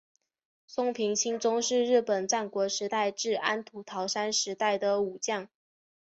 [0.65, 5.47] 松平清宗是日本战国时代至安土桃山时代的武将。